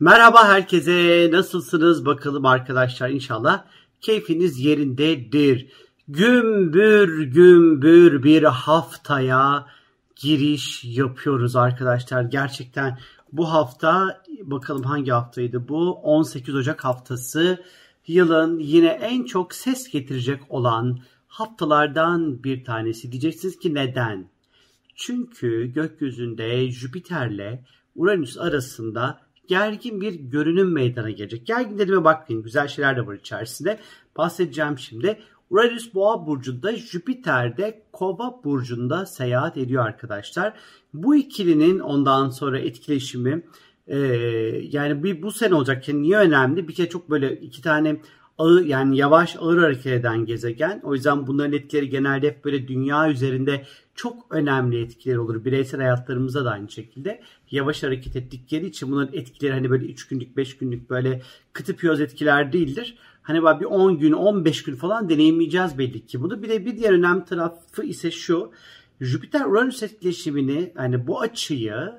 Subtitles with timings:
[0.00, 1.28] Merhaba herkese.
[1.32, 3.64] Nasılsınız bakalım arkadaşlar inşallah.
[4.00, 5.72] Keyfiniz yerindedir.
[6.08, 9.66] Gümbür gümbür bir haftaya
[10.16, 12.22] giriş yapıyoruz arkadaşlar.
[12.22, 12.98] Gerçekten
[13.32, 15.92] bu hafta bakalım hangi haftaydı bu?
[15.92, 17.64] 18 Ocak haftası.
[18.06, 23.12] Yılın yine en çok ses getirecek olan haftalardan bir tanesi.
[23.12, 24.28] Diyeceksiniz ki neden?
[24.94, 31.46] Çünkü gökyüzünde Jüpiter'le Uranüs arasında gergin bir görünüm meydana gelecek.
[31.46, 32.42] Gergin dediğime bakmayın.
[32.42, 33.78] Güzel şeyler de var içerisinde.
[34.16, 35.18] Bahsedeceğim şimdi.
[35.50, 40.54] Uranüs Boğa burcunda, Jüpiter de Kova burcunda seyahat ediyor arkadaşlar.
[40.94, 43.42] Bu ikilinin ondan sonra etkileşimi
[43.86, 43.98] e,
[44.70, 45.88] yani bir bu sene olacak.
[45.88, 46.68] Yani niye önemli?
[46.68, 48.00] Bir kere çok böyle iki tane
[48.38, 50.80] ağır yani yavaş ağır hareket eden gezegen.
[50.84, 55.44] O yüzden bunların etkileri genelde hep böyle dünya üzerinde çok önemli etkileri olur.
[55.44, 57.22] Bireysel hayatlarımızda da aynı şekilde.
[57.50, 61.22] Yavaş hareket ettikleri için bunların etkileri hani böyle 3 günlük 5 günlük böyle
[61.52, 62.98] kıtı piyoz etkiler değildir.
[63.22, 66.42] Hani böyle bir 10 gün 15 gün falan deneyimleyeceğiz belli ki bunu.
[66.42, 68.50] Bir de bir diğer önemli tarafı ise şu.
[69.00, 71.92] Jüpiter Uranüs etkileşimini hani bu açıyı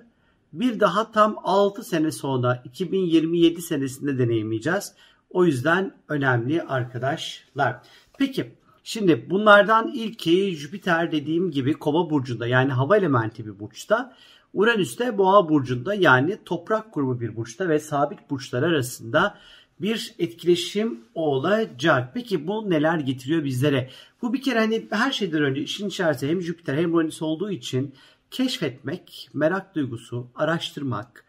[0.54, 4.94] bir daha tam 6 sene sonra 2027 senesinde deneyimleyeceğiz.
[5.30, 7.82] O yüzden önemli arkadaşlar.
[8.18, 8.52] Peki
[8.84, 14.16] şimdi bunlardan ilki Jüpiter dediğim gibi Kova burcunda yani hava elementi bir burçta.
[14.54, 19.38] Uranüs de Boğa burcunda yani toprak grubu bir burçta ve sabit burçlar arasında
[19.82, 22.12] bir etkileşim olacak.
[22.14, 23.90] Peki bu neler getiriyor bizlere?
[24.22, 27.94] Bu bir kere hani her şeyden önce işin içerisinde hem Jüpiter hem Uranüs olduğu için
[28.32, 31.26] keşfetmek, merak duygusu, araştırmak,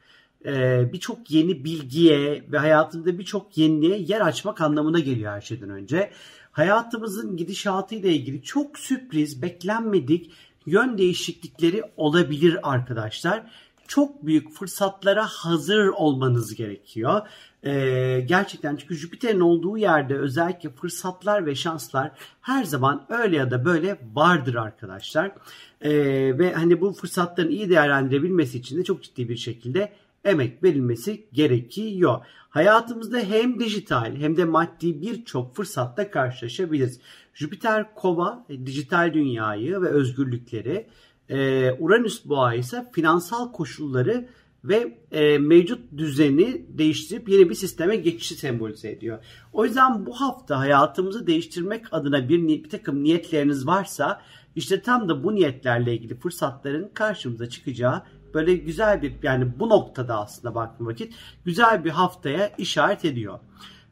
[0.47, 6.11] e, birçok yeni bilgiye ve hayatında birçok yeniliğe yer açmak anlamına geliyor her şeyden önce.
[6.53, 10.31] Hayatımızın gidişatı ile ilgili çok sürpriz, beklenmedik
[10.67, 13.43] yön değişiklikleri olabilir arkadaşlar.
[13.89, 17.27] Çok büyük fırsatlara hazır olmanız gerekiyor.
[17.65, 23.65] Ee, gerçekten çünkü Jüpiter'in olduğu yerde özellikle fırsatlar ve şanslar her zaman öyle ya da
[23.65, 25.33] böyle vardır arkadaşlar.
[25.81, 25.91] Ee,
[26.39, 29.93] ve hani bu fırsatların iyi değerlendirebilmesi için de çok ciddi bir şekilde
[30.25, 32.25] emek verilmesi gerekiyor.
[32.49, 37.01] Hayatımızda hem dijital hem de maddi birçok fırsatla karşılaşabiliriz.
[37.35, 40.87] Jüpiter kova e, dijital dünyayı ve özgürlükleri,
[41.29, 44.29] e, Uranüs boğa ise finansal koşulları
[44.65, 49.19] ve e, mevcut düzeni değiştirip yeni bir sisteme geçişi sembolize ediyor.
[49.53, 54.23] O yüzden bu hafta hayatımızı değiştirmek adına bir, bir takım niyetleriniz varsa
[54.57, 58.03] işte tam da bu niyetlerle ilgili fırsatların karşımıza çıkacağı
[58.35, 63.39] böyle güzel bir yani bu noktada aslında baktığım vakit güzel bir haftaya işaret ediyor.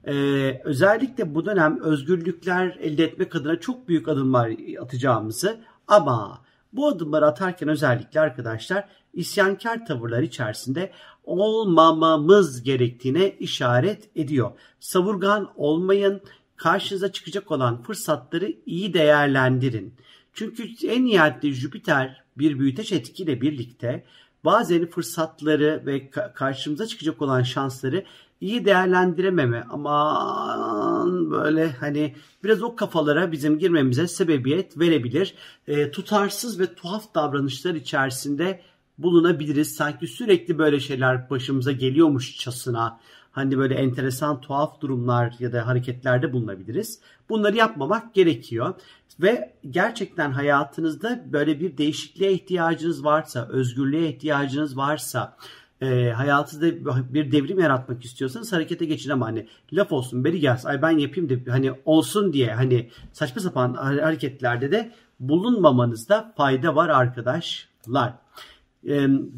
[0.05, 6.41] Ee, özellikle bu dönem özgürlükler elde etmek adına çok büyük adımlar atacağımızı ama
[6.73, 10.93] bu adımları atarken özellikle arkadaşlar isyankar tavırlar içerisinde
[11.25, 14.51] olmamamız gerektiğine işaret ediyor.
[14.81, 16.21] Savurgan olmayın,
[16.57, 19.95] karşınıza çıkacak olan fırsatları iyi değerlendirin.
[20.33, 24.05] Çünkü en nihayetinde Jüpiter bir büyüteç etkiyle birlikte
[24.45, 28.05] bazen fırsatları ve karşımıza çıkacak olan şansları
[28.41, 32.15] iyi değerlendirememe aman böyle hani
[32.45, 35.35] biraz o kafalara bizim girmemize sebebiyet verebilir.
[35.69, 38.61] E, tutarsız ve tuhaf davranışlar içerisinde
[38.99, 39.75] bulunabiliriz.
[39.75, 43.01] Sanki sürekli böyle şeyler başımıza geliyormuşçasına
[43.33, 47.01] hani böyle enteresan tuhaf durumlar ya da hareketlerde bulunabiliriz.
[47.29, 48.75] Bunları yapmamak gerekiyor.
[49.21, 55.37] Ve gerçekten hayatınızda böyle bir değişikliğe ihtiyacınız varsa, özgürlüğe ihtiyacınız varsa,
[55.81, 56.67] e, hayatınızda
[57.15, 61.31] bir devrim yaratmak istiyorsanız harekete geçin ama hani laf olsun beri gelsin ay ben yapayım
[61.31, 68.15] da hani olsun diye hani saçma sapan hareketlerde de bulunmamanızda fayda var arkadaşlar.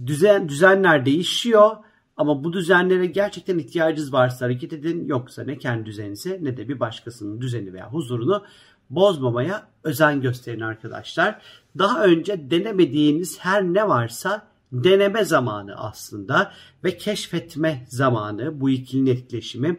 [0.06, 1.76] Düzen düzenler değişiyor
[2.16, 6.80] ama bu düzenlere gerçekten ihtiyacınız varsa hareket edin yoksa ne kendi düzeninize ne de bir
[6.80, 8.44] başkasının düzeni veya huzurunu
[8.90, 11.42] bozmamaya özen gösterin arkadaşlar.
[11.78, 16.52] Daha önce denemediğiniz her ne varsa deneme zamanı aslında
[16.84, 19.78] ve keşfetme zamanı bu ikilinin etkileşimi.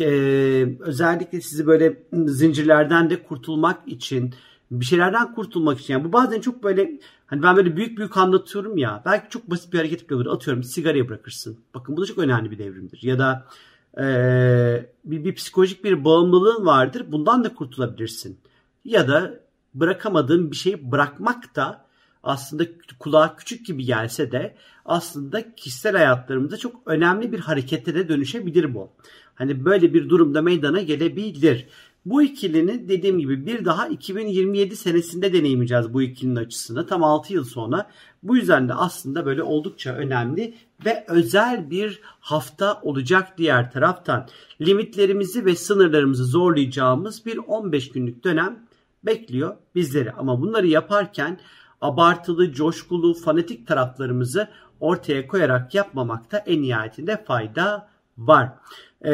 [0.00, 4.34] Ee, özellikle sizi böyle zincirlerden de kurtulmak için
[4.70, 5.94] bir şeylerden kurtulmak için.
[5.94, 9.72] Yani bu bazen çok böyle hani ben böyle büyük büyük anlatıyorum ya belki çok basit
[9.72, 10.26] bir hareket yapıyordur.
[10.26, 11.58] Atıyorum sigarayı bırakırsın.
[11.74, 13.02] Bakın bu da çok önemli bir devrimdir.
[13.02, 13.46] Ya da
[13.98, 14.04] e,
[15.04, 18.38] bir, bir psikolojik bir bağımlılığın vardır bundan da kurtulabilirsin.
[18.84, 19.40] Ya da
[19.74, 21.84] bırakamadığın bir şeyi bırakmak da
[22.22, 22.64] aslında
[22.98, 24.54] kulağa küçük gibi gelse de
[24.84, 28.90] aslında kişisel hayatlarımızda çok önemli bir harekete de dönüşebilir bu.
[29.34, 31.66] Hani böyle bir durumda meydana gelebilir.
[32.10, 36.86] Bu ikilini dediğim gibi bir daha 2027 senesinde deneyimleyeceğiz bu ikilinin açısını.
[36.86, 37.90] Tam 6 yıl sonra.
[38.22, 44.28] Bu yüzden de aslında böyle oldukça önemli ve özel bir hafta olacak diğer taraftan.
[44.60, 48.58] Limitlerimizi ve sınırlarımızı zorlayacağımız bir 15 günlük dönem
[49.02, 50.12] bekliyor bizleri.
[50.12, 51.40] Ama bunları yaparken
[51.80, 54.48] abartılı, coşkulu, fanatik taraflarımızı
[54.80, 57.88] ortaya koyarak yapmamakta en nihayetinde fayda
[58.18, 58.52] var.
[59.04, 59.12] E,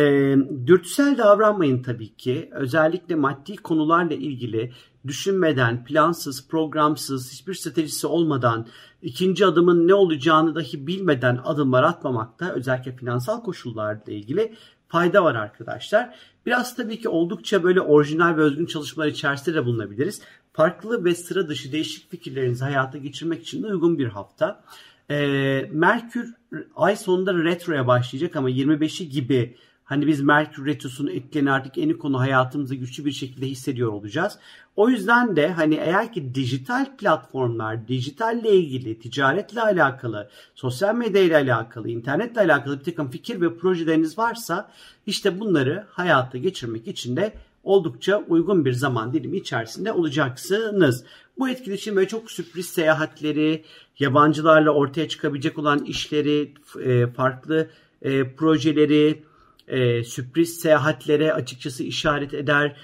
[0.66, 2.50] dürtüsel davranmayın tabii ki.
[2.52, 4.72] Özellikle maddi konularla ilgili
[5.06, 8.66] düşünmeden, plansız, programsız, hiçbir stratejisi olmadan,
[9.02, 14.54] ikinci adımın ne olacağını dahi bilmeden adımlar atmamakta özellikle finansal koşullarla ilgili
[14.88, 16.14] fayda var arkadaşlar.
[16.46, 20.22] Biraz tabii ki oldukça böyle orijinal ve özgün çalışmalar içerisinde de bulunabiliriz.
[20.52, 24.64] Farklı ve sıra dışı değişik fikirlerinizi hayata geçirmek için de uygun bir hafta.
[25.10, 26.34] Ee, Merkür
[26.76, 32.20] ay sonunda retroya başlayacak ama 25'i gibi Hani biz Merkür Retrosu'nun etkilerini artık en konu
[32.20, 34.38] hayatımızda güçlü bir şekilde hissediyor olacağız.
[34.76, 41.88] O yüzden de hani eğer ki dijital platformlar, dijitalle ilgili, ticaretle alakalı, sosyal medyayla alakalı,
[41.88, 44.70] internetle alakalı bir takım fikir ve projeleriniz varsa
[45.06, 47.32] işte bunları hayata geçirmek için de
[47.64, 51.04] oldukça uygun bir zaman dilimi içerisinde olacaksınız.
[51.38, 53.64] Bu etkileşim ve çok sürpriz seyahatleri,
[53.98, 56.52] yabancılarla ortaya çıkabilecek olan işleri,
[56.84, 57.68] e, farklı
[58.02, 59.22] e, projeleri,
[59.68, 62.76] e, sürpriz seyahatlere açıkçası işaret eder.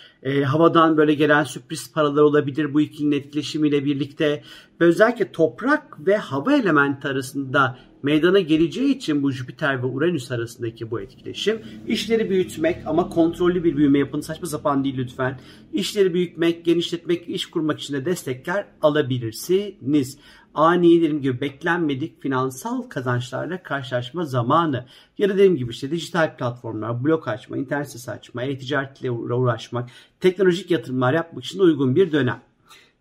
[0.45, 4.43] Havadan böyle gelen sürpriz paralar olabilir bu ikilinin etkileşimiyle birlikte.
[4.81, 10.91] Ve özellikle toprak ve hava elementi arasında meydana geleceği için bu Jüpiter ve Uranüs arasındaki
[10.91, 15.41] bu etkileşim işleri büyütmek ama kontrollü bir büyüme yapın saçma sapan değil lütfen.
[15.73, 20.19] İşleri büyütmek, genişletmek, iş kurmak için de destekler alabilirsiniz
[20.55, 24.87] ani dediğim gibi beklenmedik finansal kazançlarla karşılaşma zamanı.
[25.19, 30.71] Ya da dediğim gibi işte dijital platformlar, blok açma, internet sitesi açma, e-ticaretle uğraşmak, teknolojik
[30.71, 32.43] yatırımlar yapmak için uygun bir dönem.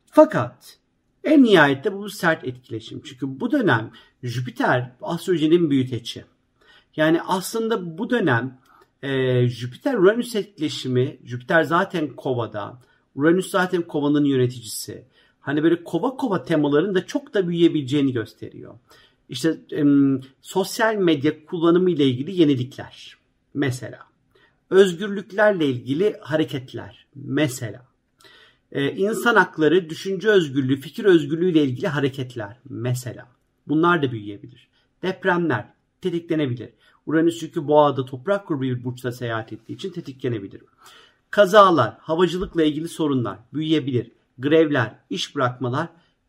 [0.06, 0.79] Fakat
[1.30, 3.02] en nihayette bu sert etkileşim.
[3.06, 3.92] Çünkü bu dönem
[4.24, 6.26] Jüpiter astrolojinin büyüteci.
[6.96, 8.60] Yani aslında bu dönem
[9.02, 9.10] e,
[9.48, 12.80] Jüpiter-Uranüs etkileşimi, Jüpiter zaten kovada,
[13.16, 15.06] Uranüs zaten kovanın yöneticisi
[15.40, 18.74] hani böyle kova kova temaların da çok da büyüyebileceğini gösteriyor.
[19.30, 19.84] İşte e,
[20.42, 23.18] sosyal medya kullanımı ile ilgili yenilikler
[23.54, 24.00] mesela.
[24.70, 27.89] Özgürlüklerle ilgili hareketler mesela.
[28.72, 33.28] Ee, insan hakları, düşünce özgürlüğü, fikir özgürlüğü ile ilgili hareketler mesela.
[33.68, 34.68] Bunlar da büyüyebilir.
[35.04, 36.70] Depremler tetiklenebilir.
[37.06, 40.62] Uranüs yükü boğada toprak grubu bir burçta seyahat ettiği için tetiklenebilir.
[41.30, 45.88] Kazalar, havacılıkla ilgili sorunlar büyüyebilir grevler, iş bırakmalar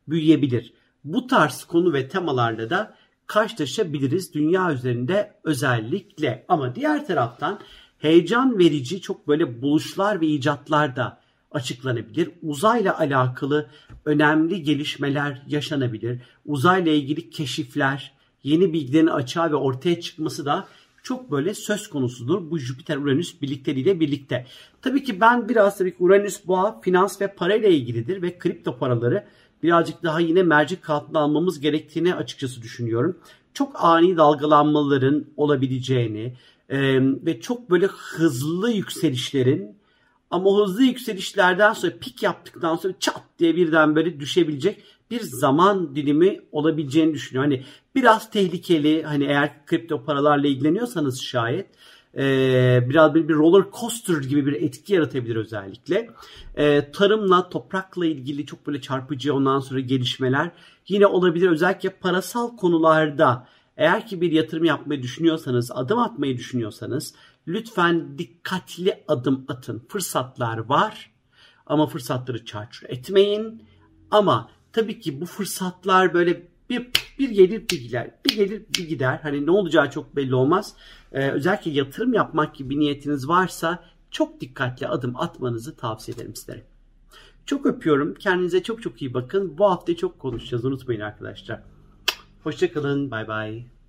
[0.08, 0.72] büyüyebilir.
[1.04, 2.94] Bu tarz konu ve temalarla da
[3.26, 6.44] karşılaşabiliriz dünya üzerinde özellikle.
[6.48, 7.60] Ama diğer taraftan
[7.98, 11.19] heyecan verici çok böyle buluşlar ve icatlar da
[11.50, 12.30] açıklanabilir.
[12.42, 13.70] Uzayla alakalı
[14.04, 16.20] önemli gelişmeler yaşanabilir.
[16.46, 18.12] Uzayla ilgili keşifler,
[18.42, 20.68] yeni bilgilerin açığa ve ortaya çıkması da
[21.02, 24.46] çok böyle söz konusudur bu Jüpiter-Uranüs birlikteliğiyle birlikte.
[24.82, 29.24] Tabii ki ben biraz tabii ki Uranüs boğa finans ve parayla ilgilidir ve kripto paraları
[29.62, 33.18] birazcık daha yine mercek altına almamız gerektiğini açıkçası düşünüyorum.
[33.54, 36.34] Çok ani dalgalanmaların olabileceğini
[36.68, 36.78] e,
[37.26, 39.79] ve çok böyle hızlı yükselişlerin
[40.30, 46.40] ama hızlı yükselişlerden sonra pik yaptıktan sonra çat diye birden böyle düşebilecek bir zaman dilimi
[46.52, 47.50] olabileceğini düşünüyorum.
[47.50, 51.66] Hani biraz tehlikeli hani eğer kripto paralarla ilgileniyorsanız şayet
[52.16, 56.10] e, biraz bir, bir roller coaster gibi bir etki yaratabilir özellikle.
[56.56, 60.50] E, tarımla, toprakla ilgili çok böyle çarpıcı ondan sonra gelişmeler
[60.88, 61.50] yine olabilir.
[61.50, 63.46] Özellikle parasal konularda
[63.76, 67.14] eğer ki bir yatırım yapmayı düşünüyorsanız, adım atmayı düşünüyorsanız
[67.48, 69.86] lütfen dikkatli adım atın.
[69.88, 71.10] Fırsatlar var
[71.66, 73.62] ama fırsatları çarçur etmeyin.
[74.10, 78.10] Ama tabii ki bu fırsatlar böyle bir, bir gelir bir gider.
[78.26, 79.20] Bir gelir bir gider.
[79.22, 80.74] Hani ne olacağı çok belli olmaz.
[81.12, 86.64] Ee, özellikle yatırım yapmak gibi niyetiniz varsa çok dikkatli adım atmanızı tavsiye ederim sizlere.
[87.46, 88.14] Çok öpüyorum.
[88.14, 89.58] Kendinize çok çok iyi bakın.
[89.58, 90.64] Bu hafta çok konuşacağız.
[90.64, 91.62] Unutmayın arkadaşlar.
[92.42, 93.10] Hoşçakalın.
[93.10, 93.79] Bay bay.